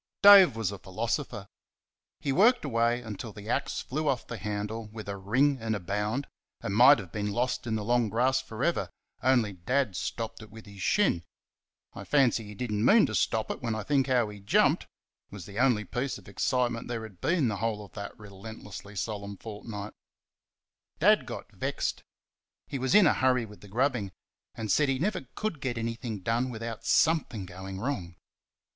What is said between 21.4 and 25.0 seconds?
vexed he was in a hurry with the grubbing and said he